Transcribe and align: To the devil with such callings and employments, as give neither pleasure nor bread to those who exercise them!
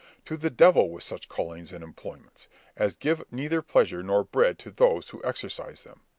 To 0.25 0.35
the 0.35 0.49
devil 0.49 0.89
with 0.89 1.03
such 1.03 1.29
callings 1.29 1.71
and 1.71 1.83
employments, 1.83 2.47
as 2.75 2.95
give 2.95 3.23
neither 3.31 3.61
pleasure 3.61 4.01
nor 4.01 4.23
bread 4.23 4.57
to 4.57 4.71
those 4.71 5.09
who 5.09 5.21
exercise 5.23 5.83
them! 5.83 6.01